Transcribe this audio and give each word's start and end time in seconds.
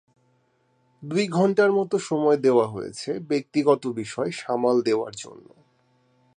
দুই 1.03 1.27
ঘণ্টার 1.27 1.71
মতো 1.71 1.95
সময় 1.99 2.37
দেওয়া 2.37 2.65
হয়েছে 2.67 3.19
ব্যক্তিগত 3.19 3.83
বিষয় 3.91 4.29
সামাল 4.31 4.77
দেওয়ার 4.81 5.13
জন্য। 5.15 5.47